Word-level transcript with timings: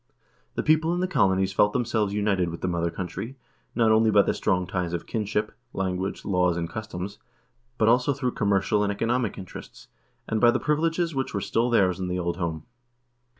The 0.55 0.63
people 0.63 0.95
in 0.95 0.99
the 0.99 1.07
colonies 1.07 1.53
felt 1.53 1.73
themselves 1.73 2.11
united 2.11 2.49
with 2.49 2.61
the 2.61 2.67
mother 2.67 2.89
country, 2.89 3.37
not 3.75 3.91
only 3.91 4.09
by 4.09 4.23
the 4.23 4.33
strong 4.33 4.65
ties 4.65 4.93
of 4.93 5.05
kinship, 5.05 5.51
language, 5.73 6.25
laws, 6.25 6.57
and 6.57 6.67
customs, 6.67 7.19
but 7.77 7.87
also 7.87 8.11
through 8.11 8.31
commercial 8.31 8.81
and 8.81 8.91
economic 8.91 9.37
interests, 9.37 9.89
and 10.27 10.41
by 10.41 10.49
the 10.49 10.59
privileges 10.59 11.13
which 11.13 11.35
were 11.35 11.39
still 11.41 11.69
theirs 11.69 11.99
in 11.99 12.07
the 12.07 12.17
old 12.17 12.37
home. 12.37 12.65